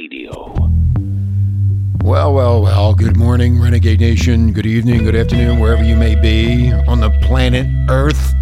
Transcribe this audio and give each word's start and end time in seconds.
Radio. 0.00 0.32
Well, 2.02 2.32
well, 2.32 2.62
well. 2.62 2.94
Good 2.94 3.18
morning, 3.18 3.60
Renegade 3.60 4.00
Nation. 4.00 4.50
Good 4.50 4.64
evening, 4.64 5.04
good 5.04 5.14
afternoon, 5.14 5.60
wherever 5.60 5.84
you 5.84 5.94
may 5.94 6.14
be 6.14 6.72
on 6.72 7.00
the 7.00 7.10
planet 7.20 7.66
Earth. 7.90 8.32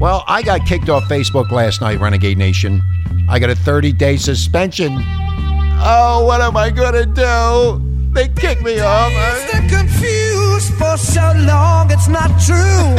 Well, 0.00 0.24
I 0.26 0.42
got 0.42 0.66
kicked 0.66 0.88
off 0.88 1.04
Facebook 1.04 1.52
last 1.52 1.80
night, 1.80 2.00
Renegade 2.00 2.36
Nation. 2.36 2.82
I 3.28 3.38
got 3.38 3.48
a 3.48 3.54
30 3.54 3.92
day 3.92 4.16
suspension. 4.16 4.92
Oh, 4.92 6.24
what 6.26 6.40
am 6.40 6.56
I 6.56 6.70
going 6.70 6.94
to 6.94 7.06
do? 7.06 8.12
They 8.12 8.26
kicked 8.26 8.62
me 8.62 8.80
off. 8.80 9.12
They're 9.52 9.68
confused 9.68 10.74
for 10.74 10.96
so 10.96 11.32
long, 11.46 11.92
it's 11.92 12.08
not 12.08 12.30
true. 12.42 12.96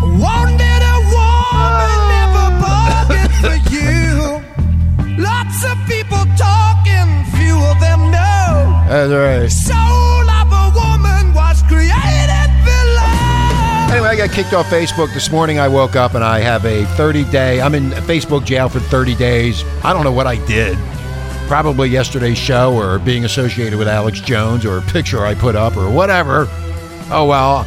Wanted 0.22 0.62
a 0.62 0.71
right. 9.18 9.48
Soul 9.50 9.76
of 10.30 10.52
a 10.52 10.72
woman 10.74 11.34
was 11.34 11.62
created 11.62 12.50
below. 12.64 13.92
Anyway, 13.92 14.08
I 14.08 14.14
got 14.16 14.30
kicked 14.30 14.52
off 14.52 14.66
Facebook 14.66 15.12
this 15.12 15.30
morning. 15.30 15.58
I 15.58 15.68
woke 15.68 15.96
up 15.96 16.14
and 16.14 16.24
I 16.24 16.40
have 16.40 16.64
a 16.64 16.84
30 16.96 17.24
day, 17.30 17.60
I'm 17.60 17.74
in 17.74 17.90
Facebook 17.90 18.44
jail 18.44 18.68
for 18.68 18.80
30 18.80 19.14
days. 19.16 19.64
I 19.84 19.92
don't 19.92 20.04
know 20.04 20.12
what 20.12 20.26
I 20.26 20.44
did. 20.46 20.78
Probably 21.46 21.88
yesterday's 21.90 22.38
show 22.38 22.74
or 22.74 22.98
being 22.98 23.24
associated 23.24 23.78
with 23.78 23.88
Alex 23.88 24.20
Jones 24.20 24.64
or 24.64 24.78
a 24.78 24.82
picture 24.82 25.26
I 25.26 25.34
put 25.34 25.56
up 25.56 25.76
or 25.76 25.90
whatever. 25.90 26.46
Oh, 27.10 27.26
well. 27.28 27.66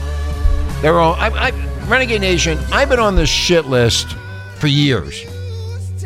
They're 0.82 1.00
all, 1.00 1.14
I, 1.16 1.30
I, 1.30 1.52
Renegade 1.88 2.22
Nation, 2.22 2.58
I've 2.72 2.90
been 2.90 3.00
on 3.00 3.16
this 3.16 3.30
shit 3.30 3.66
list 3.66 4.16
for 4.58 4.68
years. 4.68 5.24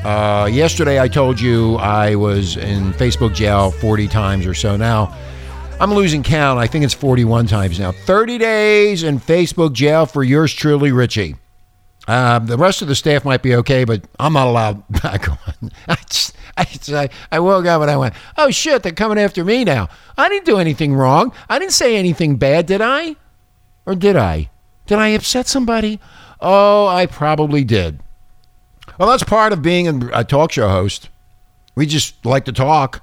Uh, 0.03 0.49
yesterday, 0.51 0.99
I 0.99 1.07
told 1.07 1.40
you 1.40 1.76
I 1.76 2.15
was 2.15 2.55
in 2.55 2.93
Facebook 2.93 3.34
jail 3.34 3.71
40 3.71 4.07
times 4.07 4.46
or 4.46 4.53
so. 4.53 4.77
Now, 4.77 5.13
I'm 5.80 5.94
losing 5.94 6.24
count. 6.24 6.60
I 6.60 6.68
think 6.68 6.84
it's 6.84 6.94
41 6.94 7.48
times 7.48 7.80
now. 7.80 7.94
30 7.94 8.38
days 8.38 9.04
in 9.04 9.18
Facebook 9.18 9.72
jail 9.72 10.05
for 10.05 10.24
yours 10.24 10.54
truly, 10.54 10.91
Richie. 10.91 11.38
Uh, 12.05 12.40
the 12.40 12.58
rest 12.58 12.82
of 12.82 12.90
the 12.90 12.96
staff 12.96 13.24
might 13.24 13.41
be 13.41 13.55
okay, 13.55 13.86
but 13.86 14.04
I'm 14.20 14.34
not 14.34 14.48
allowed 14.48 14.84
back 15.02 15.30
on. 15.30 15.71
I, 15.88 15.96
just, 16.10 16.36
I, 16.58 16.68
I, 16.90 17.10
I 17.32 17.40
woke 17.40 17.66
up 17.66 17.82
and 17.82 17.90
I 17.90 17.96
went, 17.96 18.13
oh 18.38 18.52
shit, 18.52 18.84
they're 18.84 18.91
coming 18.91 19.18
after 19.18 19.46
me 19.46 19.63
now. 19.63 19.88
I 20.18 20.27
didn't 20.27 20.46
do 20.46 20.58
anything 20.58 20.94
wrong. 20.96 21.32
I 21.49 21.60
didn't 21.60 21.71
say 21.74 21.96
anything 21.96 22.36
bad, 22.36 22.66
did 22.66 22.82
I? 22.82 23.16
Or 23.86 23.96
did 23.96 24.18
I? 24.18 24.49
Did 24.86 24.98
I 24.99 25.10
upset 25.10 25.48
somebody? 25.48 25.99
Oh, 26.41 26.88
I 26.88 27.05
probably 27.05 27.64
did. 27.64 28.02
Well, 28.98 29.08
that's 29.08 29.24
part 29.24 29.54
of 29.54 29.62
being 29.62 30.12
a 30.12 30.26
talk 30.26 30.52
show 30.52 30.68
host. 30.68 31.10
We 31.76 31.86
just 31.86 32.26
like 32.26 32.43
to 32.46 32.52
talk. 32.52 33.02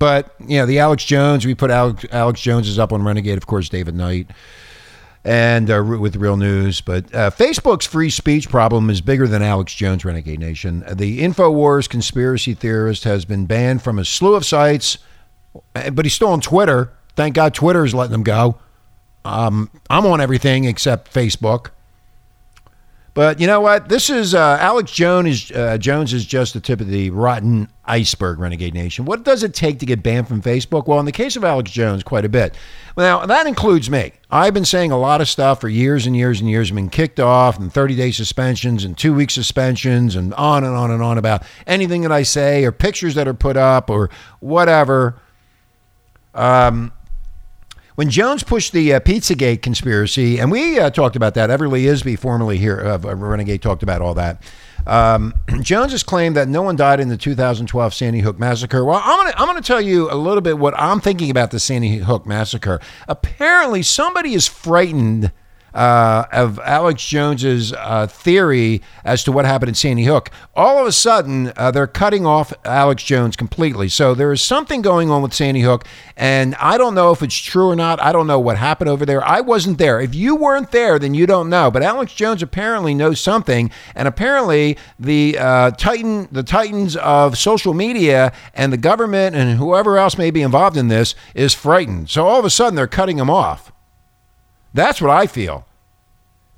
But, 0.00 0.34
you 0.40 0.58
know, 0.58 0.64
the 0.64 0.78
Alex 0.78 1.04
Jones, 1.04 1.44
we 1.44 1.54
put 1.54 1.70
Alex, 1.70 2.06
Alex 2.10 2.40
Jones 2.40 2.66
is 2.68 2.78
up 2.78 2.90
on 2.90 3.04
Renegade, 3.04 3.36
of 3.36 3.46
course, 3.46 3.68
David 3.68 3.94
Knight, 3.94 4.30
and 5.24 5.70
uh, 5.70 5.84
with 5.84 6.16
Real 6.16 6.38
News. 6.38 6.80
But 6.80 7.14
uh, 7.14 7.30
Facebook's 7.30 7.84
free 7.84 8.08
speech 8.08 8.48
problem 8.48 8.88
is 8.88 9.02
bigger 9.02 9.28
than 9.28 9.42
Alex 9.42 9.74
Jones, 9.74 10.02
Renegade 10.02 10.40
Nation. 10.40 10.82
The 10.90 11.20
InfoWars 11.20 11.86
conspiracy 11.86 12.54
theorist 12.54 13.04
has 13.04 13.26
been 13.26 13.44
banned 13.44 13.82
from 13.82 13.98
a 13.98 14.04
slew 14.06 14.34
of 14.34 14.46
sites, 14.46 14.96
uh, 15.74 15.90
but 15.90 16.06
he's 16.06 16.14
still 16.14 16.30
on 16.30 16.40
Twitter. 16.40 16.92
Thank 17.14 17.34
God 17.34 17.52
Twitter 17.52 17.84
is 17.84 17.92
letting 17.92 18.14
him 18.14 18.22
go. 18.22 18.58
Um, 19.26 19.70
I'm 19.90 20.06
on 20.06 20.22
everything 20.22 20.64
except 20.64 21.12
Facebook. 21.12 21.72
But 23.20 23.38
you 23.38 23.46
know 23.46 23.60
what? 23.60 23.90
This 23.90 24.08
is 24.08 24.34
uh, 24.34 24.56
Alex 24.58 24.90
Jones. 24.92 25.28
Is, 25.28 25.52
uh, 25.52 25.76
Jones 25.76 26.14
is 26.14 26.24
just 26.24 26.54
the 26.54 26.60
tip 26.60 26.80
of 26.80 26.88
the 26.88 27.10
rotten 27.10 27.68
iceberg, 27.84 28.38
Renegade 28.38 28.72
Nation. 28.72 29.04
What 29.04 29.24
does 29.24 29.42
it 29.42 29.52
take 29.52 29.78
to 29.80 29.84
get 29.84 30.02
banned 30.02 30.26
from 30.26 30.40
Facebook? 30.40 30.86
Well, 30.86 30.98
in 31.00 31.04
the 31.04 31.12
case 31.12 31.36
of 31.36 31.44
Alex 31.44 31.70
Jones, 31.70 32.02
quite 32.02 32.24
a 32.24 32.30
bit. 32.30 32.54
Now 32.96 33.26
that 33.26 33.46
includes 33.46 33.90
me. 33.90 34.12
I've 34.30 34.54
been 34.54 34.64
saying 34.64 34.90
a 34.90 34.96
lot 34.96 35.20
of 35.20 35.28
stuff 35.28 35.60
for 35.60 35.68
years 35.68 36.06
and 36.06 36.16
years 36.16 36.40
and 36.40 36.48
years. 36.48 36.70
I've 36.70 36.76
been 36.76 36.88
kicked 36.88 37.20
off 37.20 37.58
and 37.58 37.70
30 37.70 37.94
day 37.94 38.10
suspensions 38.10 38.84
and 38.84 38.96
two 38.96 39.12
week 39.12 39.30
suspensions 39.30 40.16
and 40.16 40.32
on 40.32 40.64
and 40.64 40.74
on 40.74 40.90
and 40.90 41.02
on 41.02 41.18
about 41.18 41.42
anything 41.66 42.00
that 42.00 42.12
I 42.12 42.22
say 42.22 42.64
or 42.64 42.72
pictures 42.72 43.16
that 43.16 43.28
are 43.28 43.34
put 43.34 43.58
up 43.58 43.90
or 43.90 44.08
whatever. 44.38 45.20
Um, 46.34 46.90
when 48.00 48.08
Jones 48.08 48.42
pushed 48.42 48.72
the 48.72 48.94
uh, 48.94 49.00
Pizzagate 49.00 49.60
conspiracy, 49.60 50.40
and 50.40 50.50
we 50.50 50.78
uh, 50.78 50.88
talked 50.88 51.16
about 51.16 51.34
that, 51.34 51.50
Everly 51.50 51.82
Isby, 51.82 52.18
formerly 52.18 52.56
here 52.56 52.78
of 52.78 53.04
uh, 53.04 53.14
Renegade, 53.14 53.60
talked 53.60 53.82
about 53.82 54.00
all 54.00 54.14
that. 54.14 54.42
Um, 54.86 55.34
Jones 55.60 55.92
has 55.92 56.02
claimed 56.02 56.34
that 56.34 56.48
no 56.48 56.62
one 56.62 56.76
died 56.76 56.98
in 56.98 57.10
the 57.10 57.18
2012 57.18 57.92
Sandy 57.92 58.20
Hook 58.20 58.38
massacre. 58.38 58.86
Well, 58.86 59.02
I'm 59.04 59.18
gonna 59.18 59.34
I'm 59.36 59.46
gonna 59.46 59.60
tell 59.60 59.82
you 59.82 60.10
a 60.10 60.16
little 60.16 60.40
bit 60.40 60.56
what 60.56 60.72
I'm 60.78 61.02
thinking 61.02 61.28
about 61.30 61.50
the 61.50 61.60
Sandy 61.60 61.98
Hook 61.98 62.24
massacre. 62.24 62.80
Apparently, 63.06 63.82
somebody 63.82 64.32
is 64.32 64.46
frightened 64.46 65.30
uh, 65.74 66.24
of 66.32 66.58
Alex 66.60 67.04
Jones's 67.04 67.72
uh, 67.72 68.06
theory 68.06 68.82
as 69.04 69.24
to 69.24 69.32
what 69.32 69.44
happened 69.44 69.70
in 69.70 69.74
Sandy 69.74 70.04
Hook. 70.04 70.30
All 70.54 70.78
of 70.78 70.86
a 70.86 70.92
sudden, 70.92 71.52
uh, 71.56 71.70
they're 71.70 71.86
cutting 71.86 72.26
off 72.26 72.52
Alex 72.64 73.02
Jones 73.02 73.36
completely. 73.36 73.88
So 73.88 74.14
there 74.14 74.32
is 74.32 74.42
something 74.42 74.82
going 74.82 75.10
on 75.10 75.22
with 75.22 75.34
Sandy 75.34 75.60
Hook, 75.62 75.84
and 76.16 76.54
I 76.56 76.78
don't 76.78 76.94
know 76.94 77.10
if 77.12 77.22
it's 77.22 77.36
true 77.36 77.68
or 77.68 77.76
not. 77.76 78.00
I 78.00 78.12
don't 78.12 78.26
know 78.26 78.40
what 78.40 78.56
happened 78.56 78.90
over 78.90 79.06
there. 79.06 79.26
I 79.26 79.40
wasn't 79.40 79.78
there. 79.78 80.00
If 80.00 80.14
you 80.14 80.36
weren't 80.36 80.70
there, 80.72 80.98
then 80.98 81.14
you 81.14 81.26
don't 81.26 81.48
know. 81.48 81.70
But 81.70 81.82
Alex 81.82 82.12
Jones 82.12 82.42
apparently 82.42 82.94
knows 82.94 83.20
something, 83.20 83.70
and 83.94 84.06
apparently 84.08 84.76
the 84.98 85.38
uh, 85.38 85.70
titan, 85.72 86.28
the 86.30 86.42
titans 86.42 86.96
of 86.96 87.38
social 87.38 87.74
media 87.74 88.32
and 88.54 88.72
the 88.72 88.76
government 88.76 89.36
and 89.36 89.58
whoever 89.58 89.98
else 89.98 90.18
may 90.18 90.30
be 90.30 90.42
involved 90.42 90.76
in 90.76 90.88
this 90.88 91.14
is 91.34 91.54
frightened. 91.54 92.10
So 92.10 92.26
all 92.26 92.38
of 92.38 92.44
a 92.44 92.50
sudden, 92.50 92.74
they're 92.74 92.86
cutting 92.86 93.18
him 93.18 93.30
off. 93.30 93.69
That's 94.72 95.00
what 95.00 95.10
I 95.10 95.26
feel. 95.26 95.66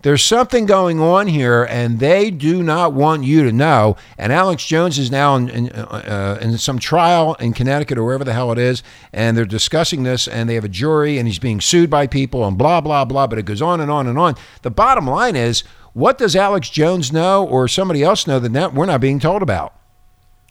There's 0.02 0.24
something 0.24 0.66
going 0.66 1.00
on 1.00 1.28
here, 1.28 1.62
and 1.62 2.00
they 2.00 2.32
do 2.32 2.60
not 2.64 2.92
want 2.92 3.22
you 3.22 3.44
to 3.44 3.52
know. 3.52 3.96
And 4.18 4.32
Alex 4.32 4.66
Jones 4.66 4.98
is 4.98 5.12
now 5.12 5.36
in, 5.36 5.48
in, 5.48 5.68
uh, 5.70 6.38
in 6.42 6.58
some 6.58 6.80
trial 6.80 7.34
in 7.34 7.52
Connecticut 7.52 7.98
or 7.98 8.04
wherever 8.04 8.24
the 8.24 8.32
hell 8.32 8.50
it 8.50 8.58
is, 8.58 8.82
and 9.12 9.36
they're 9.36 9.44
discussing 9.44 10.02
this, 10.02 10.26
and 10.26 10.50
they 10.50 10.56
have 10.56 10.64
a 10.64 10.68
jury, 10.68 11.18
and 11.18 11.28
he's 11.28 11.38
being 11.38 11.60
sued 11.60 11.88
by 11.88 12.08
people, 12.08 12.44
and 12.44 12.58
blah, 12.58 12.80
blah, 12.80 13.04
blah. 13.04 13.28
But 13.28 13.38
it 13.38 13.44
goes 13.44 13.62
on 13.62 13.80
and 13.80 13.92
on 13.92 14.08
and 14.08 14.18
on. 14.18 14.34
The 14.62 14.72
bottom 14.72 15.06
line 15.06 15.36
is 15.36 15.62
what 15.92 16.18
does 16.18 16.34
Alex 16.34 16.68
Jones 16.68 17.12
know 17.12 17.46
or 17.46 17.68
somebody 17.68 18.02
else 18.02 18.26
know 18.26 18.40
that 18.40 18.74
we're 18.74 18.86
not 18.86 19.00
being 19.00 19.20
told 19.20 19.40
about? 19.40 19.72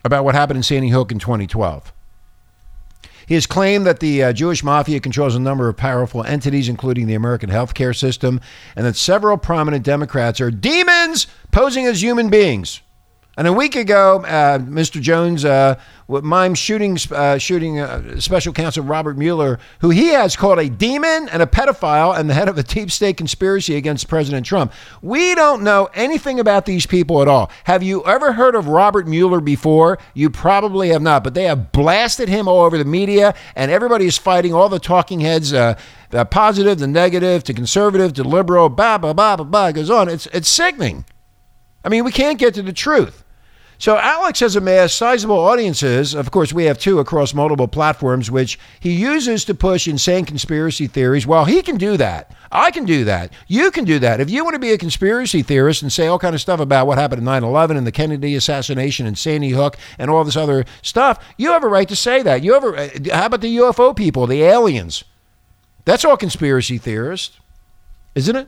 About 0.06 0.24
what 0.24 0.34
happened 0.34 0.58
in 0.58 0.64
Sandy 0.64 0.90
Hook 0.90 1.12
in 1.12 1.20
2012. 1.20 1.92
He 3.32 3.36
has 3.36 3.48
claimed 3.48 3.86
that 3.86 4.02
the 4.02 4.24
uh, 4.24 4.34
Jewish 4.34 4.62
mafia 4.62 5.00
controls 5.00 5.36
a 5.36 5.40
number 5.40 5.70
of 5.70 5.78
powerful 5.78 6.22
entities, 6.22 6.68
including 6.68 7.08
the 7.08 7.14
American 7.14 7.50
healthcare 7.50 7.98
system, 7.98 8.42
and 8.76 8.86
that 8.86 8.98
several 8.98 9.38
prominent 9.38 9.86
Democrats 9.86 10.42
are 10.42 10.52
demons 10.52 11.28
posing 11.50 11.86
as 11.86 12.04
human 12.04 12.30
beings. 12.30 12.82
And 13.42 13.48
a 13.48 13.54
week 13.54 13.76
ago, 13.76 14.24
uh, 14.24 14.60
Mr. 14.60 15.02
Jones 15.02 15.46
uh, 15.46 15.74
mimed 16.08 16.58
shooting 16.58 16.96
uh, 17.10 17.40
shooting 17.40 17.80
uh, 17.80 18.20
Special 18.20 18.54
Counsel 18.54 18.84
Robert 18.84 19.18
Mueller, 19.18 19.58
who 19.80 19.90
he 19.90 20.10
has 20.10 20.36
called 20.36 20.60
a 20.60 20.70
demon 20.70 21.28
and 21.28 21.42
a 21.42 21.48
pedophile 21.48 22.16
and 22.16 22.30
the 22.30 22.36
head 22.36 22.48
of 22.50 22.60
a 22.60 22.62
deep 22.62 22.92
state 22.92 23.18
conspiracy 23.18 23.78
against 23.78 24.08
President 24.08 24.46
Trump. 24.46 24.72
We 25.02 25.34
don't 25.34 25.64
know 25.64 25.90
anything 25.96 26.40
about 26.40 26.68
these 26.68 26.86
people 26.86 27.20
at 27.24 27.28
all. 27.28 27.50
Have 27.64 27.82
you 27.82 28.06
ever 28.06 28.34
heard 28.34 28.54
of 28.54 28.68
Robert 28.68 29.08
Mueller 29.08 29.42
before? 29.42 29.98
You 30.14 30.30
probably 30.30 30.90
have 30.90 31.02
not, 31.02 31.24
but 31.24 31.34
they 31.34 31.46
have 31.46 31.72
blasted 31.72 32.30
him 32.30 32.48
all 32.48 32.62
over 32.62 32.78
the 32.78 32.86
media, 32.86 33.34
and 33.56 33.72
everybody 33.72 34.06
is 34.06 34.20
fighting 34.20 34.54
all 34.54 34.70
the 34.70 34.78
talking 34.78 35.22
heads. 35.22 35.52
Uh, 35.52 35.80
the 36.12 36.26
positive, 36.26 36.78
the 36.78 36.86
negative, 36.86 37.44
to 37.46 37.56
conservative, 37.56 38.14
to 38.14 38.24
liberal, 38.24 38.70
blah 38.70 39.00
blah 39.00 39.14
blah 39.14 39.36
blah 39.36 39.46
blah. 39.46 39.72
Goes 39.72 39.90
on. 39.90 40.10
It's 40.10 40.28
it's 40.28 40.48
sickening. 40.48 41.06
I 41.84 41.90
mean, 41.90 42.04
we 42.04 42.12
can't 42.12 42.38
get 42.38 42.54
to 42.54 42.62
the 42.62 42.72
truth. 42.72 43.24
So 43.82 43.98
Alex 43.98 44.42
has 44.42 44.56
amassed 44.56 44.96
sizable 44.96 45.40
audiences. 45.40 46.14
Of 46.14 46.30
course, 46.30 46.54
we 46.54 46.66
have 46.66 46.78
two 46.78 47.00
across 47.00 47.34
multiple 47.34 47.68
platforms, 47.68 48.30
which 48.30 48.60
he 48.80 48.92
uses 48.92 49.44
to 49.46 49.56
push 49.56 49.88
insane 49.88 50.24
conspiracy 50.24 50.86
theories. 50.86 51.26
Well, 51.26 51.46
he 51.46 51.64
can 51.64 51.78
do 51.78 51.98
that. 51.98 52.32
I 52.52 52.70
can 52.70 52.86
do 52.86 53.04
that. 53.06 53.34
You 53.48 53.72
can 53.72 53.84
do 53.84 53.98
that. 53.98 54.22
If 54.22 54.30
you 54.30 54.44
want 54.44 54.54
to 54.54 54.60
be 54.60 54.72
a 54.72 54.78
conspiracy 54.78 55.42
theorist 55.42 55.82
and 55.82 55.92
say 55.92 56.06
all 56.06 56.20
kind 56.20 56.36
of 56.36 56.42
stuff 56.42 56.60
about 56.60 56.86
what 56.86 57.00
happened 57.00 57.22
in 57.22 57.26
9/11 57.26 57.76
and 57.76 57.88
the 57.88 57.92
Kennedy 57.92 58.36
assassination 58.36 59.08
and 59.08 59.18
Sandy 59.18 59.50
Hook 59.50 59.78
and 59.98 60.12
all 60.12 60.24
this 60.24 60.38
other 60.38 60.64
stuff, 60.84 61.18
you 61.38 61.50
have 61.50 61.64
a 61.64 61.68
right 61.68 61.90
to 61.90 61.96
say 61.96 62.22
that. 62.22 62.44
You 62.44 62.54
have 62.54 62.64
a, 62.64 63.14
uh, 63.14 63.18
how 63.18 63.26
about 63.26 63.42
the 63.42 63.58
UFO 63.58 63.96
people, 63.96 64.28
the 64.28 64.44
aliens? 64.44 65.04
That's 65.86 66.06
all 66.06 66.18
conspiracy 66.18 66.78
theorists, 66.78 67.40
isn't 68.14 68.36
it? 68.36 68.48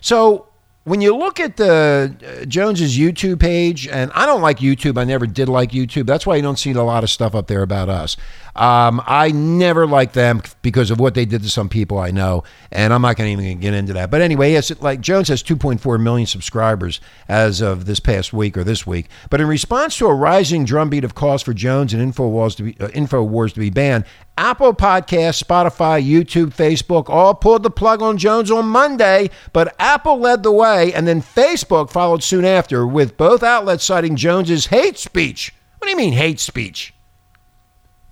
So 0.00 0.46
when 0.84 1.00
you 1.00 1.16
look 1.16 1.38
at 1.38 1.56
the 1.56 2.14
uh, 2.42 2.44
Jones's 2.46 2.98
YouTube 2.98 3.40
page, 3.40 3.86
and 3.86 4.10
I 4.14 4.26
don't 4.26 4.42
like 4.42 4.58
YouTube. 4.58 4.98
I 4.98 5.04
never 5.04 5.26
did 5.26 5.48
like 5.48 5.70
YouTube. 5.70 6.06
That's 6.06 6.26
why 6.26 6.36
you 6.36 6.42
don't 6.42 6.58
see 6.58 6.72
a 6.72 6.82
lot 6.82 7.04
of 7.04 7.10
stuff 7.10 7.34
up 7.34 7.46
there 7.46 7.62
about 7.62 7.88
us. 7.88 8.16
Um, 8.54 9.02
I 9.06 9.30
never 9.30 9.86
liked 9.86 10.12
them 10.12 10.42
because 10.60 10.90
of 10.90 11.00
what 11.00 11.14
they 11.14 11.24
did 11.24 11.42
to 11.42 11.48
some 11.48 11.68
people 11.68 11.98
I 11.98 12.10
know, 12.10 12.44
and 12.70 12.92
I'm 12.92 13.00
not 13.00 13.16
going 13.16 13.36
to 13.36 13.42
even 13.42 13.60
get 13.60 13.72
into 13.72 13.94
that. 13.94 14.10
But 14.10 14.20
anyway, 14.20 14.52
yes, 14.52 14.70
like 14.82 15.00
Jones 15.00 15.28
has 15.28 15.42
2.4 15.42 16.00
million 16.00 16.26
subscribers 16.26 17.00
as 17.28 17.62
of 17.62 17.86
this 17.86 17.98
past 17.98 18.32
week 18.32 18.56
or 18.58 18.64
this 18.64 18.86
week. 18.86 19.08
But 19.30 19.40
in 19.40 19.46
response 19.46 19.96
to 19.98 20.06
a 20.06 20.14
rising 20.14 20.64
drumbeat 20.64 21.04
of 21.04 21.14
calls 21.14 21.42
for 21.42 21.54
Jones 21.54 21.94
and 21.94 22.12
Infowars 22.12 22.56
to 22.56 22.62
be, 22.64 22.76
uh, 22.78 22.88
Infowars 22.88 23.54
to 23.54 23.60
be 23.60 23.70
banned, 23.70 24.04
Apple 24.36 24.74
Podcasts, 24.74 25.42
Spotify, 25.42 26.06
YouTube, 26.06 26.54
Facebook 26.54 27.08
all 27.08 27.34
pulled 27.34 27.62
the 27.62 27.70
plug 27.70 28.02
on 28.02 28.18
Jones 28.18 28.50
on 28.50 28.66
Monday, 28.66 29.30
but 29.52 29.74
Apple 29.78 30.18
led 30.18 30.42
the 30.42 30.52
way, 30.52 30.92
and 30.92 31.06
then 31.06 31.22
Facebook 31.22 31.90
followed 31.90 32.22
soon 32.22 32.44
after, 32.44 32.86
with 32.86 33.16
both 33.16 33.42
outlets 33.42 33.84
citing 33.84 34.16
Jones's 34.16 34.66
hate 34.66 34.98
speech. 34.98 35.54
What 35.78 35.86
do 35.86 35.90
you 35.90 35.96
mean 35.96 36.12
hate 36.12 36.40
speech? 36.40 36.94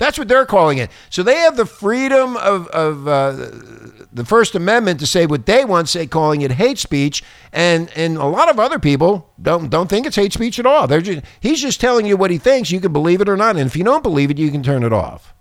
That's 0.01 0.19
what 0.19 0.29
they're 0.29 0.47
calling 0.47 0.79
it. 0.79 0.91
So 1.11 1.23
they 1.23 1.37
have 1.37 1.59
the 1.59 1.67
freedom 1.67 2.35
of, 2.39 2.69
of 2.69 3.07
uh, 3.07 3.33
the 4.11 4.25
First 4.25 4.55
Amendment 4.55 4.99
to 5.01 5.07
say 5.07 5.27
what 5.27 5.45
they 5.45 5.63
want, 5.63 5.91
say 5.91 6.07
calling 6.07 6.41
it 6.41 6.53
hate 6.53 6.79
speech, 6.79 7.23
and 7.53 7.91
and 7.95 8.17
a 8.17 8.25
lot 8.25 8.49
of 8.49 8.59
other 8.59 8.79
people 8.79 9.31
don't 9.43 9.69
don't 9.69 9.89
think 9.91 10.07
it's 10.07 10.17
hate 10.17 10.33
speech 10.33 10.59
at 10.59 10.65
all. 10.65 10.87
They're 10.87 11.03
just, 11.03 11.23
he's 11.41 11.61
just 11.61 11.83
telling 11.83 12.07
you 12.07 12.17
what 12.17 12.31
he 12.31 12.39
thinks. 12.39 12.71
You 12.71 12.81
can 12.81 12.95
believe 12.95 13.21
it 13.21 13.29
or 13.29 13.37
not, 13.37 13.57
and 13.57 13.67
if 13.67 13.77
you 13.77 13.85
don't 13.85 14.03
believe 14.03 14.31
it, 14.31 14.39
you 14.39 14.51
can 14.51 14.63
turn 14.63 14.85
it 14.85 14.93
off. 14.93 15.35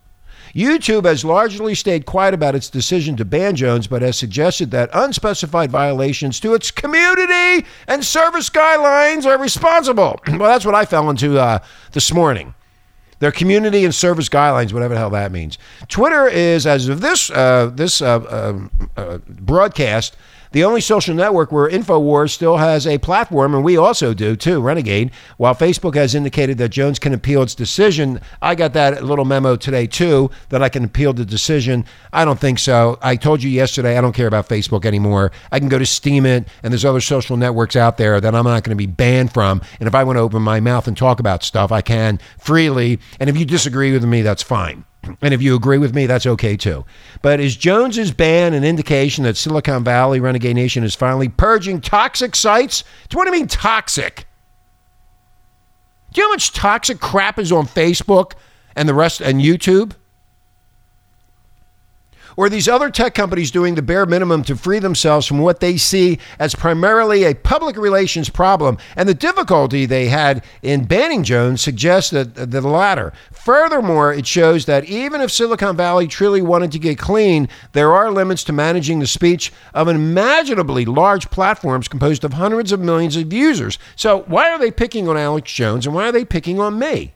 YouTube 0.54 1.06
has 1.06 1.24
largely 1.24 1.74
stayed 1.74 2.06
quiet 2.06 2.34
about 2.34 2.54
its 2.54 2.70
decision 2.70 3.16
to 3.16 3.24
ban 3.24 3.56
Jones, 3.56 3.88
but 3.88 4.02
has 4.02 4.18
suggested 4.18 4.72
that 4.72 4.90
unspecified 4.92 5.72
violations 5.72 6.38
to 6.42 6.54
its 6.54 6.70
community 6.70 7.66
and 7.88 8.04
service 8.04 8.50
guidelines 8.50 9.26
are 9.26 9.38
responsible. 9.38 10.20
well, 10.28 10.52
that's 10.52 10.66
what 10.66 10.76
I 10.76 10.84
fell 10.84 11.10
into 11.10 11.40
uh, 11.40 11.60
this 11.94 12.12
morning 12.14 12.56
their 13.20 13.32
community 13.32 13.86
and 13.86 13.94
service 13.94 14.30
guidelines, 14.30 14.74
whatever 14.74 14.94
the 14.94 15.00
hell 15.00 15.10
that 15.12 15.32
means. 15.32 15.58
Twitter 15.88 16.28
is, 16.28 16.66
as 16.66 16.88
of 16.88 17.02
this 17.02 17.30
uh, 17.30 17.72
this 17.74 18.02
uh, 18.02 18.68
uh, 18.98 19.18
broadcast, 19.28 20.16
the 20.52 20.64
only 20.64 20.82
social 20.82 21.14
network 21.14 21.52
where 21.52 21.70
InfoWars 21.70 22.32
still 22.32 22.58
has 22.58 22.88
a 22.88 22.98
platform, 22.98 23.54
and 23.54 23.64
we 23.64 23.78
also 23.78 24.14
do 24.14 24.36
too, 24.36 24.62
Renegade. 24.62 25.12
While 25.38 25.56
Facebook 25.56 25.96
has 25.96 26.16
indicated 26.16 26.58
that 26.58 26.70
Jones 26.70 27.00
can 27.00 27.14
appeal 27.14 27.44
its 27.44 27.56
decision, 27.56 28.20
I 28.42 28.56
got 28.56 28.74
that 28.74 29.04
little 29.04 29.26
memo 29.26 29.56
today 29.56 29.88
too 29.88 30.32
that 30.50 30.64
I 30.64 30.70
can 30.70 30.84
appeal 30.84 31.14
the 31.14 31.26
decision. 31.26 31.86
I 32.12 32.26
don't 32.26 32.40
think 32.40 32.60
so. 32.60 32.98
I 33.02 33.16
told 33.16 33.44
you 33.44 33.50
yesterday 33.50 33.98
I 33.98 34.02
don't 34.02 34.14
care 34.14 34.28
about 34.28 34.50
Facebook 34.50 34.86
anymore. 34.86 35.32
I 35.52 35.60
can 35.60 35.70
go 35.70 35.78
to 35.78 35.86
Steemit, 35.86 36.48
and 36.64 36.74
there's 36.74 36.86
other 36.86 37.02
social 37.02 37.38
networks 37.38 37.76
out 37.76 37.98
there 37.98 38.20
that 38.20 38.34
I'm 38.36 38.46
not 38.46 38.64
going 38.64 38.76
to 38.78 38.82
be 38.82 38.88
banned 38.88 39.34
from. 39.34 39.62
And 39.80 39.88
if 39.88 39.96
I 39.96 40.04
want 40.04 40.18
to 40.18 40.22
open 40.22 40.42
my 40.42 40.60
mouth 40.60 40.88
and 40.88 40.98
talk 40.98 41.20
about 41.20 41.44
stuff, 41.44 41.72
I 41.72 41.82
can 41.82 42.20
freely. 42.40 43.00
And 43.20 43.30
if 43.30 43.38
you 43.38 43.46
disagree 43.46 43.92
with 43.92 44.04
me, 44.04 44.22
that's 44.22 44.44
fine. 44.44 44.86
And 45.22 45.34
if 45.34 45.42
you 45.42 45.56
agree 45.56 45.78
with 45.78 45.96
me, 45.96 46.06
that's 46.06 46.26
okay 46.26 46.56
too. 46.58 46.86
But 47.22 47.40
is 47.40 47.56
Jones's 47.56 48.12
ban 48.12 48.54
an 48.54 48.64
indication 48.64 49.24
that 49.24 49.38
Silicon 49.38 49.84
Valley 49.84 50.20
Renegade 50.20 50.56
Nation 50.56 50.84
is 50.84 50.96
finally 50.96 51.30
purging 51.30 51.82
toxic 51.82 52.36
sites? 52.36 52.84
Do 53.08 53.16
you 53.16 53.18
want 53.18 53.28
to 53.28 53.32
mean 53.32 53.48
toxic? 53.48 54.28
Do 56.12 56.22
you 56.22 56.26
know 56.26 56.32
how 56.32 56.34
much 56.34 56.54
toxic 56.54 57.00
crap 57.00 57.40
is 57.40 57.52
on 57.52 57.66
Facebook 57.66 58.34
and 58.76 58.90
the 58.90 58.94
rest 58.94 59.22
and 59.22 59.42
YouTube? 59.42 59.94
Or 62.38 62.50
these 62.50 62.68
other 62.68 62.90
tech 62.90 63.14
companies 63.14 63.52
doing 63.52 63.76
the 63.76 63.82
bare 63.82 64.06
minimum 64.06 64.44
to 64.44 64.56
free 64.56 64.80
themselves 64.80 65.26
from 65.26 65.40
what 65.40 65.60
they 65.60 65.78
see 65.78 66.20
as 66.40 66.56
primarily 66.56 67.24
a 67.24 67.36
public 67.36 67.78
relations 67.78 68.30
problem. 68.30 68.78
And 68.96 69.08
the 69.08 69.14
difficulty 69.14 69.86
they 69.86 70.08
had 70.08 70.44
in 70.62 70.86
banning 70.86 71.24
Jones 71.24 71.62
suggests 71.62 72.12
that 72.12 72.36
the 72.52 72.62
latter. 72.62 73.14
Furthermore, 73.32 74.14
it 74.14 74.26
shows 74.26 74.66
that 74.66 74.86
even 74.86 75.22
if 75.22 75.32
Silicon 75.32 75.76
Valley 75.76 76.08
truly 76.08 76.42
wanted 76.42 76.72
to 76.72 76.80
get 76.80 76.98
clean, 76.98 77.48
there 77.74 77.94
are 77.94 78.12
limits 78.12 78.44
to 78.46 78.54
managing 78.54 79.00
the 79.00 79.08
speech 79.08 79.52
of 79.74 79.88
unimaginably 79.88 80.86
large 80.86 81.30
platforms 81.30 81.88
composed 81.88 82.24
of 82.24 82.34
hundreds 82.34 82.72
of 82.72 82.80
millions 82.80 83.16
of 83.16 83.32
users. 83.34 83.78
So, 83.96 84.22
why 84.24 84.50
are 84.50 84.60
they 84.60 84.72
picking 84.72 85.08
on 85.08 85.18
Alex 85.18 85.52
Jones 85.52 85.86
and 85.86 85.96
why 85.96 86.10
are 86.10 86.12
they 86.12 86.26
picking 86.26 86.60
on 86.60 86.80
me? 86.80 87.14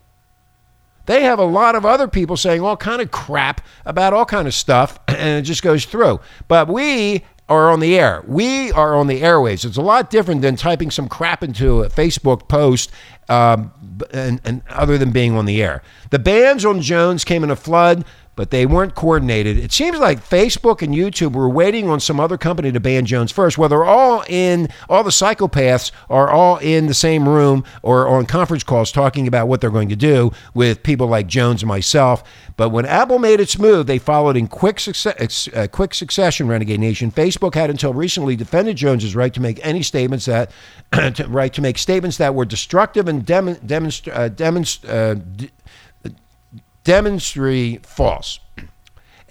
They 1.05 1.23
have 1.23 1.39
a 1.39 1.45
lot 1.45 1.75
of 1.75 1.85
other 1.85 2.07
people 2.07 2.38
saying 2.38 2.61
all 2.61 2.77
kind 2.77 3.01
of 3.01 3.11
crap 3.11 3.61
about 3.85 4.13
all 4.13 4.25
kind 4.25 4.47
of 4.47 4.53
stuff, 4.53 5.00
and 5.07 5.39
it 5.39 5.44
just 5.44 5.63
goes 5.63 5.85
through. 5.85 6.19
But 6.47 6.67
we 6.67 7.23
are 7.50 7.69
on 7.69 7.81
the 7.81 7.97
air. 8.00 8.23
We 8.25 8.71
are 8.71 8.95
on 8.95 9.07
the 9.07 9.21
airwaves. 9.21 9.65
It's 9.65 9.77
a 9.77 9.81
lot 9.81 10.09
different 10.09 10.41
than 10.41 10.55
typing 10.55 10.91
some 10.91 11.09
crap 11.09 11.44
into 11.44 11.83
a 11.83 11.89
Facebook 11.89 12.47
post, 12.47 12.89
um, 13.29 13.71
and, 14.13 14.39
and 14.45 14.61
other 14.69 14.97
than 14.97 15.11
being 15.11 15.35
on 15.35 15.45
the 15.45 15.61
air. 15.61 15.81
The 16.09 16.19
bans 16.19 16.65
on 16.65 16.81
Jones 16.81 17.23
came 17.23 17.44
in 17.44 17.51
a 17.51 17.55
flood 17.55 18.05
but 18.35 18.50
they 18.50 18.65
weren't 18.65 18.95
coordinated. 18.95 19.57
It 19.57 19.71
seems 19.71 20.00
like 20.00 20.19
Facebook 20.19 20.81
and 20.81 20.94
YouTube 20.94 21.33
were 21.33 21.50
waiting 21.50 21.89
on 21.89 22.00
some 22.00 22.19
other 22.19 22.38
company 22.38 22.71
to 22.71 22.80
ban 22.80 23.06
Jones 23.06 23.31
first. 23.31 23.57
Whether 23.57 23.74
they're 23.74 23.83
all 23.83 24.24
in, 24.30 24.69
all 24.88 25.03
the 25.03 25.09
psychopaths 25.09 25.91
are 26.12 26.30
all 26.30 26.57
in 26.57 26.85
the 26.85 26.94
same 26.94 27.27
room 27.27 27.63
or 27.81 28.07
on 28.07 28.27
conference 28.27 28.63
calls 28.63 28.91
talking 28.91 29.27
about 29.27 29.47
what 29.47 29.62
they're 29.62 29.71
going 29.71 29.89
to 29.89 29.95
do 29.95 30.31
with 30.53 30.83
people 30.83 31.07
like 31.07 31.25
Jones 31.25 31.63
and 31.63 31.68
myself. 31.68 32.24
But 32.56 32.69
when 32.69 32.85
Apple 32.85 33.18
made 33.18 33.39
its 33.39 33.57
move, 33.57 33.88
they 33.88 33.97
followed 33.97 34.38
in 34.38 34.47
quick, 34.47 34.79
success, 34.79 35.50
uh, 35.56 35.68
quick 35.71 35.95
succession, 35.95 36.47
Renegade 36.47 36.79
Nation. 36.79 37.12
Facebook 37.12 37.56
had 37.56 37.71
until 37.71 37.95
recently 37.95 38.36
defended 38.36 38.77
Jones's 38.77 39.15
right 39.15 39.33
to 39.33 39.41
make 39.41 39.59
any 39.65 39.81
statements 39.81 40.25
that, 40.25 40.51
right 41.27 41.51
to 41.53 41.62
make 41.62 41.79
statements 41.79 42.18
that 42.18 42.36
were 42.36 42.45
destructive 42.45 43.07
and 43.07 43.25
dem, 43.25 43.56
demonst, 43.56 44.07
uh, 44.13 44.29
demonst, 44.29 44.88
uh, 44.88 45.15
demonstrably 46.83 47.80
false. 47.83 48.39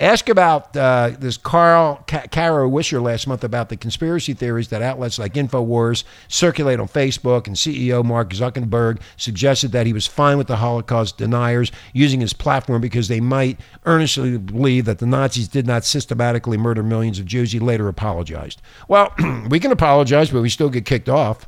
Ask 0.02 0.28
about 0.28 0.76
uh, 0.76 1.12
this 1.16 1.36
Carl 1.36 2.02
Kara 2.06 2.66
Swisher 2.66 3.00
last 3.00 3.28
month 3.28 3.44
about 3.44 3.68
the 3.68 3.76
conspiracy 3.76 4.34
theories 4.34 4.66
that 4.68 4.82
outlets 4.82 5.16
like 5.16 5.34
InfoWars 5.34 6.02
circulate 6.26 6.80
on 6.80 6.88
Facebook, 6.88 7.46
and 7.46 7.54
CEO 7.54 8.04
Mark 8.04 8.30
Zuckerberg 8.30 9.00
suggested 9.16 9.70
that 9.70 9.86
he 9.86 9.92
was 9.92 10.08
fine 10.08 10.38
with 10.38 10.48
the 10.48 10.56
Holocaust 10.56 11.18
deniers 11.18 11.70
using 11.92 12.20
his 12.20 12.32
platform 12.32 12.80
because 12.80 13.06
they 13.06 13.20
might 13.20 13.60
earnestly 13.84 14.38
believe 14.38 14.86
that 14.86 14.98
the 14.98 15.06
Nazis 15.06 15.46
did 15.46 15.68
not 15.68 15.84
systematically 15.84 16.56
murder 16.56 16.82
millions 16.82 17.20
of 17.20 17.26
Jews. 17.26 17.52
He 17.52 17.60
later 17.60 17.86
apologized. 17.86 18.60
Well, 18.88 19.14
we 19.50 19.60
can 19.60 19.70
apologize, 19.70 20.30
but 20.30 20.42
we 20.42 20.48
still 20.48 20.70
get 20.70 20.84
kicked 20.84 21.08
off. 21.08 21.46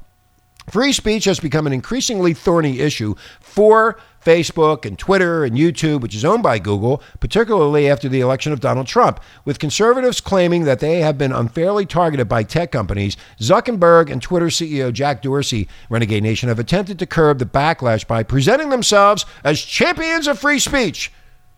Free 0.69 0.93
speech 0.93 1.26
has 1.26 1.40
become 1.40 1.66
an 1.66 1.72
increasingly 1.72 2.32
thorny 2.34 2.81
issue 2.81 3.14
for 3.40 3.99
Facebook 4.25 4.87
and 4.87 4.99
Twitter 4.99 5.44
and 5.44 5.56
YouTube, 5.56 6.00
which 6.00 6.14
is 6.14 6.25
owned 6.25 6.43
by 6.43 6.58
Google, 6.58 7.02
particularly 7.20 7.88
after 7.88 8.08
the 8.08 8.20
election 8.20 8.52
of 8.52 8.61
Donald 8.61 8.87
Trump, 8.87 9.20
with 9.44 9.58
conservatives 9.58 10.20
claiming 10.20 10.64
that 10.64 10.81
they 10.81 11.00
have 11.00 11.19
been 11.19 11.32
unfairly 11.32 11.84
targeted 11.84 12.28
by 12.28 12.43
tech 12.43 12.72
companies. 12.72 13.16
Zuckerberg 13.38 14.11
and 14.11 14.22
Twitter 14.22 14.46
CEO 14.46 14.93
Jack 14.93 15.20
Dorsey, 15.20 15.69
Renegade 15.91 16.22
Nation, 16.22 16.48
have 16.48 16.58
attempted 16.58 16.98
to 16.98 17.06
curb 17.06 17.38
the 17.38 17.44
backlash 17.44 18.06
by 18.06 18.22
presenting 18.22 18.70
themselves 18.70 19.27
as 19.44 19.60
champions 19.60 20.27
of 20.27 20.38
free 20.38 20.58
speech. 20.58 21.12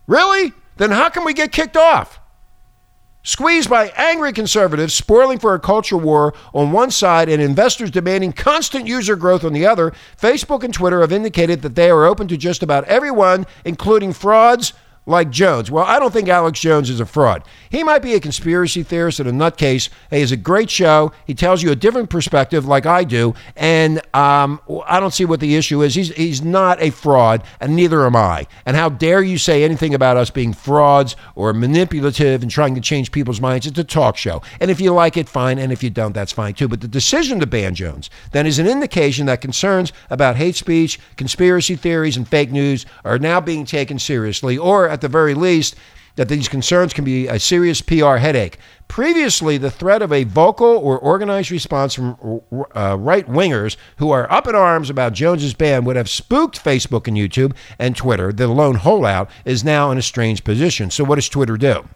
Really? 0.05 0.51
Then 0.75 0.91
how 0.91 1.09
can 1.09 1.23
we 1.23 1.33
get 1.33 1.51
kicked 1.51 1.77
off? 1.77 2.19
Squeezed 3.27 3.69
by 3.69 3.91
angry 3.97 4.31
conservatives 4.31 4.93
spoiling 4.93 5.37
for 5.37 5.53
a 5.53 5.59
culture 5.59 5.97
war 5.97 6.33
on 6.53 6.71
one 6.71 6.89
side 6.89 7.27
and 7.27 7.41
investors 7.41 7.91
demanding 7.91 8.31
constant 8.31 8.87
user 8.87 9.17
growth 9.17 9.43
on 9.43 9.51
the 9.51 9.65
other, 9.65 9.91
Facebook 10.17 10.63
and 10.63 10.73
Twitter 10.73 11.01
have 11.01 11.11
indicated 11.11 11.61
that 11.61 11.75
they 11.75 11.89
are 11.89 12.05
open 12.05 12.29
to 12.29 12.37
just 12.37 12.63
about 12.63 12.85
everyone, 12.85 13.45
including 13.65 14.13
frauds, 14.13 14.71
like 15.07 15.31
Jones. 15.31 15.71
Well, 15.71 15.85
I 15.85 15.99
don't 15.99 16.13
think 16.13 16.27
Alex 16.27 16.59
Jones 16.59 16.89
is 16.89 16.99
a 16.99 17.05
fraud. 17.05 17.43
He 17.69 17.83
might 17.83 18.01
be 18.01 18.13
a 18.13 18.19
conspiracy 18.19 18.83
theorist 18.83 19.19
and 19.19 19.27
a 19.27 19.31
nutcase. 19.31 19.89
He 20.09 20.19
has 20.19 20.31
a 20.31 20.37
great 20.37 20.69
show. 20.69 21.13
He 21.25 21.33
tells 21.33 21.63
you 21.63 21.71
a 21.71 21.75
different 21.75 22.09
perspective, 22.09 22.65
like 22.65 22.85
I 22.85 23.05
do, 23.05 23.33
and 23.55 24.01
um, 24.13 24.59
I 24.85 24.99
don't 24.99 25.13
see 25.13 25.25
what 25.25 25.39
the 25.39 25.55
issue 25.55 25.81
is. 25.81 25.95
He's 25.95 26.13
he's 26.13 26.41
not 26.43 26.81
a 26.81 26.89
fraud, 26.89 27.43
and 27.59 27.75
neither 27.75 28.05
am 28.05 28.15
I. 28.15 28.47
And 28.65 28.75
how 28.75 28.89
dare 28.89 29.23
you 29.23 29.37
say 29.37 29.63
anything 29.63 29.93
about 29.93 30.17
us 30.17 30.29
being 30.29 30.53
frauds 30.53 31.15
or 31.35 31.53
manipulative 31.53 32.41
and 32.41 32.51
trying 32.51 32.75
to 32.75 32.81
change 32.81 33.11
people's 33.11 33.41
minds? 33.41 33.65
It's 33.65 33.79
a 33.79 33.83
talk 33.85 34.17
show, 34.17 34.41
and 34.59 34.69
if 34.69 34.81
you 34.81 34.93
like 34.93 35.15
it, 35.15 35.29
fine, 35.29 35.57
and 35.57 35.71
if 35.71 35.81
you 35.81 35.89
don't, 35.89 36.13
that's 36.13 36.33
fine 36.33 36.53
too. 36.53 36.67
But 36.67 36.81
the 36.81 36.87
decision 36.87 37.39
to 37.39 37.47
ban 37.47 37.75
Jones 37.75 38.09
then 38.33 38.45
is 38.45 38.59
an 38.59 38.67
indication 38.67 39.25
that 39.27 39.39
concerns 39.39 39.93
about 40.09 40.35
hate 40.35 40.55
speech, 40.55 40.99
conspiracy 41.15 41.77
theories, 41.77 42.17
and 42.17 42.27
fake 42.27 42.51
news 42.51 42.85
are 43.05 43.17
now 43.17 43.39
being 43.39 43.63
taken 43.65 43.97
seriously, 43.99 44.57
or 44.57 44.96
at 44.97 45.01
the 45.01 45.07
very 45.07 45.35
least, 45.35 45.75
that 46.15 46.29
these 46.29 46.49
concerns 46.49 46.93
can 46.93 47.05
be 47.05 47.27
a 47.27 47.39
serious 47.39 47.79
PR 47.81 48.15
headache. 48.15 48.57
Previously, 48.87 49.57
the 49.57 49.69
threat 49.69 50.01
of 50.01 50.11
a 50.11 50.23
vocal 50.23 50.65
or 50.65 50.97
organized 50.97 51.51
response 51.51 51.93
from 51.93 52.41
uh, 52.75 52.97
right 52.99 53.27
wingers 53.27 53.77
who 53.97 54.09
are 54.09 54.31
up 54.31 54.47
in 54.47 54.55
arms 54.55 54.89
about 54.89 55.13
Jones's 55.13 55.53
ban 55.53 55.85
would 55.85 55.95
have 55.95 56.09
spooked 56.09 56.63
Facebook 56.63 57.07
and 57.07 57.15
YouTube 57.15 57.55
and 57.77 57.95
Twitter. 57.95 58.33
The 58.33 58.47
lone 58.47 58.75
holdout 58.75 59.29
is 59.45 59.63
now 59.63 59.91
in 59.91 59.97
a 59.99 60.01
strange 60.01 60.43
position. 60.43 60.89
So, 60.89 61.03
what 61.03 61.15
does 61.15 61.29
Twitter 61.29 61.55
do? 61.55 61.87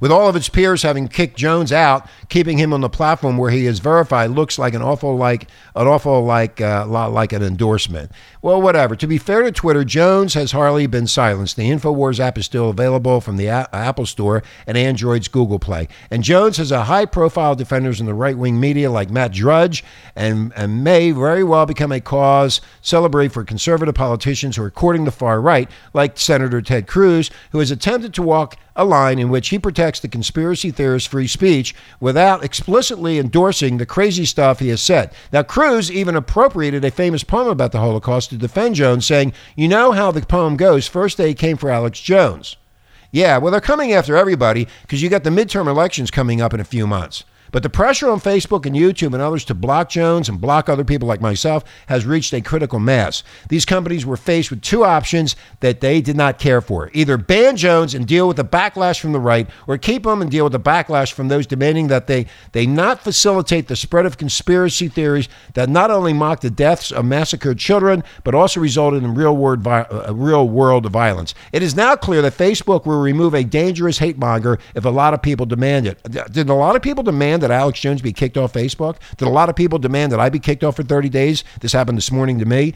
With 0.00 0.12
all 0.12 0.28
of 0.28 0.36
its 0.36 0.48
peers 0.48 0.82
having 0.82 1.08
kicked 1.08 1.36
Jones 1.36 1.72
out, 1.72 2.08
keeping 2.28 2.58
him 2.58 2.72
on 2.72 2.80
the 2.80 2.88
platform 2.88 3.36
where 3.36 3.50
he 3.50 3.66
is 3.66 3.78
verified 3.78 4.30
looks 4.30 4.58
like 4.58 4.74
an 4.74 4.82
awful 4.82 5.16
like 5.16 5.48
an 5.74 5.86
awful 5.86 6.24
like 6.24 6.60
uh, 6.60 6.86
lot 6.86 7.12
like 7.12 7.32
an 7.32 7.42
endorsement. 7.42 8.10
Well, 8.42 8.62
whatever. 8.62 8.94
To 8.96 9.06
be 9.06 9.18
fair 9.18 9.42
to 9.42 9.52
Twitter, 9.52 9.84
Jones 9.84 10.34
has 10.34 10.52
hardly 10.52 10.86
been 10.86 11.06
silenced. 11.06 11.56
The 11.56 11.70
Infowars 11.70 12.20
app 12.20 12.38
is 12.38 12.46
still 12.46 12.70
available 12.70 13.20
from 13.20 13.36
the 13.36 13.46
a- 13.46 13.68
Apple 13.72 14.06
Store 14.06 14.42
and 14.66 14.78
Android's 14.78 15.28
Google 15.28 15.58
Play. 15.58 15.88
And 16.10 16.22
Jones 16.22 16.56
has 16.58 16.70
a 16.70 16.84
high-profile 16.84 17.56
defenders 17.56 18.00
in 18.00 18.06
the 18.06 18.14
right-wing 18.14 18.60
media 18.60 18.90
like 18.90 19.10
Matt 19.10 19.32
Drudge, 19.32 19.84
and 20.14 20.52
and 20.54 20.84
may 20.84 21.10
very 21.10 21.42
well 21.42 21.66
become 21.66 21.92
a 21.92 22.00
cause 22.00 22.60
celebrate 22.80 23.32
for 23.32 23.44
conservative 23.44 23.94
politicians 23.94 24.56
who 24.56 24.62
are 24.62 24.70
courting 24.70 25.04
the 25.04 25.10
far 25.10 25.40
right, 25.40 25.70
like 25.94 26.18
Senator 26.18 26.62
Ted 26.62 26.86
Cruz, 26.86 27.30
who 27.52 27.58
has 27.58 27.70
attempted 27.70 28.14
to 28.14 28.22
walk 28.22 28.56
a 28.76 28.84
line 28.84 29.18
in 29.18 29.28
which 29.28 29.48
he 29.48 29.58
protects 29.58 29.87
the 30.00 30.08
conspiracy 30.08 30.70
theorist 30.70 31.08
free 31.08 31.26
speech 31.26 31.74
without 32.00 32.44
explicitly 32.44 33.18
endorsing 33.18 33.78
the 33.78 33.86
crazy 33.86 34.24
stuff 34.24 34.58
he 34.58 34.68
has 34.68 34.82
said. 34.82 35.10
Now, 35.32 35.42
Cruz 35.42 35.90
even 35.90 36.14
appropriated 36.14 36.84
a 36.84 36.90
famous 36.90 37.24
poem 37.24 37.48
about 37.48 37.72
the 37.72 37.78
Holocaust 37.78 38.30
to 38.30 38.36
defend 38.36 38.74
Jones, 38.74 39.06
saying, 39.06 39.32
You 39.56 39.68
know 39.68 39.92
how 39.92 40.10
the 40.10 40.20
poem 40.20 40.56
goes. 40.56 40.86
First 40.86 41.16
day 41.16 41.32
came 41.32 41.56
for 41.56 41.70
Alex 41.70 42.00
Jones. 42.00 42.56
Yeah, 43.10 43.38
well, 43.38 43.50
they're 43.50 43.60
coming 43.60 43.92
after 43.92 44.16
everybody 44.16 44.68
because 44.82 45.02
you 45.02 45.08
got 45.08 45.24
the 45.24 45.30
midterm 45.30 45.66
elections 45.66 46.10
coming 46.10 46.40
up 46.42 46.52
in 46.52 46.60
a 46.60 46.64
few 46.64 46.86
months. 46.86 47.24
But 47.52 47.62
the 47.62 47.70
pressure 47.70 48.10
on 48.10 48.20
Facebook 48.20 48.66
and 48.66 48.74
YouTube 48.76 49.14
and 49.14 49.22
others 49.22 49.44
to 49.46 49.54
block 49.54 49.88
Jones 49.88 50.28
and 50.28 50.40
block 50.40 50.68
other 50.68 50.84
people 50.84 51.08
like 51.08 51.20
myself 51.20 51.64
has 51.86 52.06
reached 52.06 52.32
a 52.32 52.40
critical 52.40 52.78
mass. 52.78 53.22
These 53.48 53.64
companies 53.64 54.04
were 54.04 54.16
faced 54.16 54.50
with 54.50 54.62
two 54.62 54.84
options 54.84 55.36
that 55.60 55.80
they 55.80 56.00
did 56.00 56.16
not 56.16 56.38
care 56.38 56.60
for 56.60 56.90
either 56.92 57.16
ban 57.16 57.56
Jones 57.56 57.94
and 57.94 58.06
deal 58.06 58.28
with 58.28 58.36
the 58.36 58.44
backlash 58.44 59.00
from 59.00 59.12
the 59.12 59.20
right, 59.20 59.48
or 59.66 59.78
keep 59.78 60.06
him 60.06 60.22
and 60.22 60.30
deal 60.30 60.44
with 60.44 60.52
the 60.52 60.60
backlash 60.60 61.12
from 61.12 61.28
those 61.28 61.46
demanding 61.46 61.88
that 61.88 62.06
they, 62.06 62.26
they 62.52 62.66
not 62.66 63.00
facilitate 63.00 63.68
the 63.68 63.76
spread 63.76 64.06
of 64.06 64.18
conspiracy 64.18 64.88
theories 64.88 65.28
that 65.54 65.68
not 65.68 65.90
only 65.90 66.12
mock 66.12 66.40
the 66.40 66.50
deaths 66.50 66.90
of 66.90 67.04
massacred 67.04 67.58
children, 67.58 68.02
but 68.24 68.34
also 68.34 68.60
resulted 68.60 69.02
in 69.02 69.14
real 69.14 69.36
world, 69.36 69.60
vi- 69.60 69.82
uh, 69.82 70.12
real 70.12 70.48
world 70.48 70.86
violence. 70.86 71.34
It 71.52 71.62
is 71.62 71.74
now 71.74 71.96
clear 71.96 72.22
that 72.22 72.34
Facebook 72.34 72.86
will 72.86 73.00
remove 73.00 73.34
a 73.34 73.44
dangerous 73.44 73.98
hate 73.98 74.18
monger 74.18 74.58
if 74.74 74.84
a 74.84 74.90
lot 74.90 75.14
of 75.14 75.22
people 75.22 75.46
demand 75.46 75.86
it. 75.86 76.02
Did 76.32 76.48
a 76.48 76.54
lot 76.54 76.76
of 76.76 76.82
people 76.82 77.02
demand 77.02 77.37
that 77.40 77.50
Alex 77.50 77.80
Jones 77.80 78.02
be 78.02 78.12
kicked 78.12 78.36
off 78.36 78.52
Facebook? 78.52 78.96
Did 79.16 79.28
a 79.28 79.30
lot 79.30 79.48
of 79.48 79.56
people 79.56 79.78
demand 79.78 80.12
that 80.12 80.20
I 80.20 80.28
be 80.28 80.38
kicked 80.38 80.64
off 80.64 80.76
for 80.76 80.82
30 80.82 81.08
days? 81.08 81.44
This 81.60 81.72
happened 81.72 81.98
this 81.98 82.12
morning 82.12 82.38
to 82.38 82.44
me. 82.44 82.74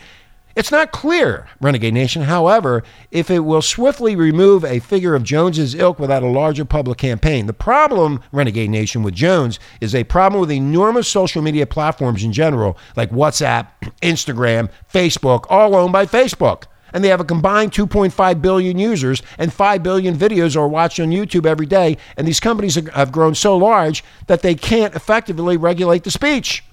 It's 0.55 0.71
not 0.71 0.93
clear, 0.93 1.47
Renegade 1.63 1.95
Nation, 1.95 2.23
however, 2.23 2.83
if 3.11 3.31
it 3.31 3.39
will 3.39 3.63
swiftly 3.63 4.15
remove 4.15 4.67
a 4.67 4.81
figure 4.81 5.15
of 5.15 5.23
Jones's 5.23 5.75
ilk 5.75 5.99
without 5.99 6.23
a 6.23 6.27
larger 6.27 6.67
public 6.67 6.99
campaign. 6.99 7.47
The 7.47 7.55
problem, 7.55 8.21
Renegade 8.33 8.69
Nation, 8.69 9.03
with 9.03 9.15
Jones 9.15 9.59
is 9.81 9.95
a 9.95 10.05
problem 10.05 10.43
with 10.43 10.51
enormous 10.51 11.09
social 11.09 11.41
media 11.41 11.67
platforms 11.67 12.23
in 12.23 12.35
general, 12.35 12.77
like 12.97 13.11
WhatsApp, 13.11 13.69
Instagram, 14.03 14.69
Facebook, 14.93 15.47
all 15.49 15.75
owned 15.75 15.93
by 15.93 16.05
Facebook 16.05 16.65
and 16.93 17.03
they 17.03 17.09
have 17.09 17.21
a 17.21 17.25
combined 17.25 17.73
2.5 17.73 18.43
billion 18.43 18.79
users 18.79 19.23
and 19.39 19.53
5 19.53 19.83
billion 19.83 20.17
videos 20.17 20.57
are 20.57 20.69
watched 20.69 21.01
on 21.01 21.11
YouTube 21.11 21.47
every 21.47 21.67
day. 21.67 21.97
And 22.17 22.27
these 22.27 22.41
companies 22.41 22.75
have 22.75 23.13
grown 23.13 23.35
so 23.35 23.57
large 23.57 24.05
that 24.27 24.43
they 24.43 24.55
can't 24.55 24.95
effectively 24.95 25.57
regulate 25.57 26.05
the 26.05 26.11
speech. 26.11 26.65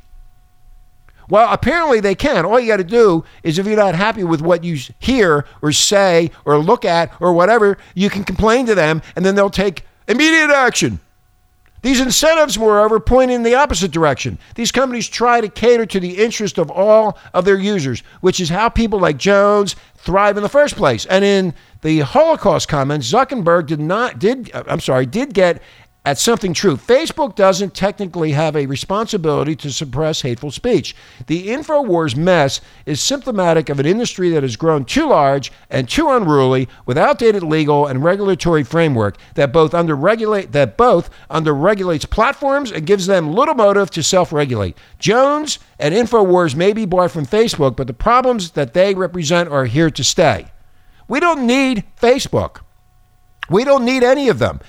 Well, 1.30 1.54
apparently 1.54 2.00
they 2.00 2.16
can. 2.16 2.44
All 2.44 2.60
you 2.60 2.68
got 2.68 2.78
to 2.78 2.84
do 2.84 3.24
is 3.44 3.60
if 3.60 3.68
you're 3.68 3.76
not 3.76 3.94
happy 3.94 4.24
with 4.24 4.42
what 4.42 4.64
you 4.64 4.80
hear 4.98 5.46
or 5.62 5.72
say 5.72 6.32
or 6.44 6.58
look 6.58 6.84
at 6.84 7.14
or 7.20 7.34
whatever, 7.34 7.78
you 7.94 8.10
can 8.10 8.24
complain 8.24 8.66
to 8.66 8.74
them 8.74 9.04
and 9.16 9.24
then 9.24 9.36
they'll 9.36 9.52
take 9.52 9.86
immediate 10.08 10.50
action. 10.50 11.00
These 11.82 12.02
incentives, 12.02 12.60
moreover, 12.60 13.00
point 13.00 13.32
in 13.32 13.44
the 13.44 13.56
opposite 13.56 13.92
direction. 13.92 14.38
These 14.56 14.72
companies 14.72 15.08
try 15.08 15.40
to 15.40 15.48
cater 15.48 15.86
to 15.86 16.00
the 16.00 16.18
interest 16.18 16.58
of 16.58 16.70
all 16.70 17.18
of 17.34 17.46
their 17.46 17.58
users, 17.58 18.04
which 18.20 18.42
is 18.42 18.50
how 18.50 18.68
people 18.68 19.00
like 19.00 19.18
Jones 19.18 19.78
thrive 20.02 20.38
in 20.38 20.44
the 20.44 20.50
first 20.50 20.76
place. 20.76 21.06
And 21.06 21.24
in 21.24 21.54
the 21.82 22.00
Holocaust 22.00 22.68
comments, 22.68 23.12
Zuckerberg 23.12 23.68
did 23.68 23.80
not 23.80 24.20
did 24.20 24.52
I'm 24.54 24.80
sorry, 24.80 25.06
did 25.06 25.34
get 25.34 25.62
at 26.10 26.18
something 26.18 26.56
true. 26.56 26.76
Facebook 26.76 27.36
doesn't 27.36 27.76
technically 27.76 28.32
have 28.32 28.56
a 28.56 28.66
responsibility 28.66 29.56
to 29.56 29.72
suppress 29.72 30.24
hateful 30.24 30.50
speech. 30.50 30.96
The 31.28 31.50
InfoWars 31.50 32.16
mess 32.16 32.62
is 32.88 33.00
symptomatic 33.00 33.70
of 33.70 33.80
an 33.80 33.86
industry 33.86 34.32
that 34.32 34.42
has 34.42 34.56
grown 34.56 34.86
too 34.86 35.10
large 35.10 35.52
and 35.70 35.88
too 35.88 36.10
unruly 36.10 36.68
with 36.88 36.98
outdated 36.98 37.44
legal 37.44 37.86
and 37.86 38.04
regulatory 38.04 38.64
framework 38.64 39.18
that 39.36 39.54
both 39.54 39.76
under 39.76 39.96
regulate 39.96 40.52
that 40.52 40.78
both 40.78 41.12
under 41.30 41.54
regulates 41.54 42.06
platforms 42.06 42.72
and 42.72 42.88
gives 42.88 43.06
them 43.06 43.32
little 43.32 43.54
motive 43.54 43.92
to 43.92 44.02
self-regulate. 44.02 44.76
Jones 44.98 45.60
and 45.78 45.94
InfoWars 45.94 46.56
may 46.56 46.74
be 46.74 46.88
bought 46.88 47.12
from 47.12 47.28
Facebook, 47.28 47.76
but 47.76 47.86
the 47.86 47.94
problems 47.94 48.54
that 48.54 48.74
they 48.74 48.96
represent 48.96 49.48
are 49.50 49.66
here 49.66 49.92
to 49.92 50.04
stay. 50.04 50.48
We 51.08 51.20
don't 51.20 51.46
need 51.46 51.84
Facebook. 52.02 52.62
We 53.48 53.64
don't 53.64 53.86
need 53.86 54.04
any 54.04 54.28
of 54.28 54.40
them. 54.40 54.60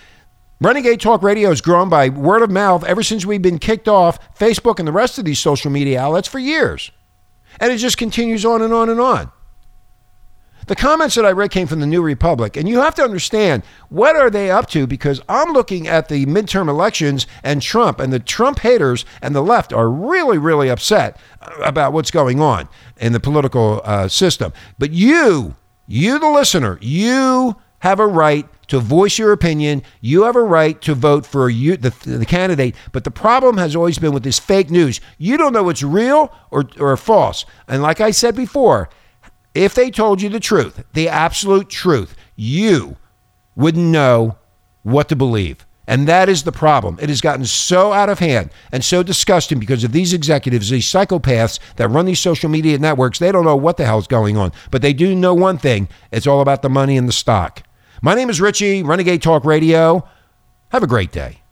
Renegade 0.63 1.01
Talk 1.01 1.23
Radio 1.23 1.49
has 1.49 1.63
grown 1.63 1.89
by 1.89 2.11
word 2.11 2.43
of 2.43 2.51
mouth 2.51 2.85
ever 2.85 3.03
since 3.03 3.25
we've 3.25 3.41
been 3.41 3.59
kicked 3.59 3.89
off 3.89 4.19
Facebook 4.39 4.79
and 4.79 4.87
the 4.87 4.93
rest 4.93 5.19
of 5.19 5.25
these 5.25 5.39
social 5.39 5.71
media 5.71 5.99
outlets 5.99 6.29
for 6.29 6.39
years. 6.39 6.91
And 7.59 7.73
it 7.73 7.79
just 7.79 7.97
continues 7.97 8.45
on 8.45 8.61
and 8.61 8.71
on 8.71 8.91
and 8.91 9.01
on. 9.01 9.33
The 10.67 10.77
comments 10.77 11.15
that 11.15 11.25
I 11.25 11.33
read 11.33 11.51
came 11.51 11.67
from 11.67 11.81
the 11.81 11.87
New 11.87 12.03
Republic, 12.03 12.59
and 12.59 12.69
you 12.69 12.79
have 12.81 12.95
to 12.97 13.03
understand 13.03 13.63
what 13.89 14.17
are 14.17 14.29
they 14.29 14.51
up 14.51 14.69
to 14.69 14.87
because 14.87 15.23
I'm 15.31 15.55
looking 15.55 15.89
at 15.89 16.11
the 16.11 16.27
midterm 16.27 16.69
elections 16.69 17.27
and 17.43 17.63
Trump, 17.63 17.99
and 17.99 18.13
the 18.13 18.21
Trump 18.21 18.59
haters 18.59 19.07
and 19.23 19.35
the 19.35 19.41
left 19.41 19.73
are 19.73 19.91
really, 19.91 20.37
really 20.37 20.69
upset 20.69 21.19
about 21.65 21.95
what's 21.95 22.11
going 22.11 22.39
on 22.39 22.69
in 22.99 23.15
the 23.15 23.19
political 23.19 23.81
uh, 23.83 24.09
system. 24.09 24.53
But 24.79 24.91
you, 24.91 25.57
you, 25.87 26.19
the 26.19 26.31
listener, 26.31 26.79
you 26.83 27.57
have 27.79 27.99
a 27.99 28.07
right 28.07 28.47
to 28.71 28.79
voice 28.81 29.19
your 29.19 29.33
opinion. 29.33 29.83
You 30.01 30.23
have 30.23 30.37
a 30.37 30.43
right 30.43 30.81
to 30.83 30.95
vote 30.95 31.27
for 31.27 31.51
you, 31.51 31.77
the, 31.77 31.91
the 32.05 32.27
candidate. 32.27 32.75
But 32.93 33.05
the 33.05 33.11
problem 33.11 33.59
has 33.59 33.77
always 33.77 33.99
been 33.99 34.13
with 34.13 34.23
this 34.23 34.39
fake 34.39 34.71
news. 34.71 35.01
You 35.19 35.37
don't 35.37 35.53
know 35.53 35.65
what's 35.65 35.83
real 35.83 36.33
or, 36.51 36.65
or 36.79 36.97
false. 36.97 37.45
And 37.69 37.83
like 37.83 38.01
I 38.01 38.13
said 38.13 38.35
before, 38.35 38.89
if 39.55 39.75
they 39.75 39.91
told 39.91 40.23
you 40.23 40.29
the 40.29 40.41
truth, 40.41 40.85
the 40.93 41.09
absolute 41.09 41.69
truth, 41.69 42.17
you 42.37 42.97
wouldn't 43.57 43.85
know 43.85 44.39
what 44.83 45.09
to 45.09 45.17
believe. 45.17 45.67
And 45.89 46.07
that 46.07 46.29
is 46.29 46.45
the 46.45 46.53
problem. 46.53 46.97
It 47.03 47.09
has 47.09 47.21
gotten 47.21 47.45
so 47.45 47.93
out 47.93 48.09
of 48.09 48.21
hand 48.21 48.51
and 48.71 48.85
so 48.85 49.03
disgusting 49.03 49.59
because 49.59 49.83
of 49.83 49.91
these 49.91 50.13
executives, 50.13 50.71
these 50.71 50.87
psychopaths 50.87 51.59
that 51.75 51.89
run 51.89 52.07
these 52.07 52.21
social 52.21 52.49
media 52.49 52.79
networks. 52.79 53.19
They 53.19 53.33
don't 53.33 53.45
know 53.45 53.57
what 53.57 53.77
the 53.77 53.85
hell's 53.85 54.07
going 54.07 54.37
on, 54.37 54.53
but 54.71 54.83
they 54.83 54.93
do 54.93 55.17
know 55.17 55.35
one 55.35 55.59
thing 55.59 55.89
it's 56.13 56.29
all 56.29 56.41
about 56.41 56.63
the 56.63 56.71
money 56.71 56.97
and 56.97 57.09
the 57.09 57.13
stock. 57.13 57.65
My 58.03 58.15
name 58.15 58.31
is 58.31 58.41
Richie, 58.41 58.83
Renegade 58.83 59.21
Talk 59.21 59.45
Radio. 59.45 60.09
Have 60.71 60.83
a 60.83 60.87
great 60.87 61.13
day. 61.13 61.43